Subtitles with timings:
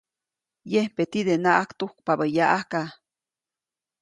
[0.71, 2.81] Yempe tidenaʼajk tujkpabä yaʼajka.